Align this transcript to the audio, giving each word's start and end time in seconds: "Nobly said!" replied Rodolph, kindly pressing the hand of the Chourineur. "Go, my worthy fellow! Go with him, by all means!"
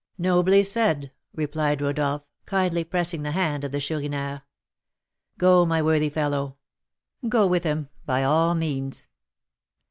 "Nobly 0.17 0.63
said!" 0.63 1.11
replied 1.35 1.79
Rodolph, 1.79 2.23
kindly 2.47 2.83
pressing 2.83 3.21
the 3.21 3.33
hand 3.33 3.63
of 3.63 3.71
the 3.71 3.79
Chourineur. 3.79 4.41
"Go, 5.37 5.63
my 5.63 5.79
worthy 5.79 6.09
fellow! 6.09 6.57
Go 7.29 7.45
with 7.45 7.63
him, 7.63 7.87
by 8.07 8.23
all 8.23 8.55
means!" 8.55 9.05